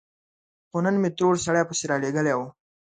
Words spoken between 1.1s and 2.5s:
ترور سړی پسې رالېږلی و.